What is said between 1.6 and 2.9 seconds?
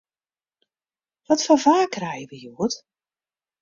waar krije we hjoed?